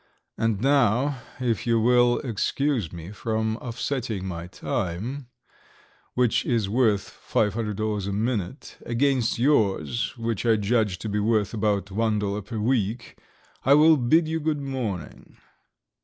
[0.35, 5.27] "And now, if you will excuse me from offsetting my time,
[6.15, 11.85] which is worth $500 a minute, against yours, which I judge to be worth about
[11.85, 13.19] $1 per week,
[13.63, 15.37] I will bid you good morning."